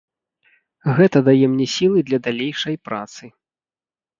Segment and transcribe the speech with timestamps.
[0.99, 3.23] Гэта дае мне сілы для далейшай працы.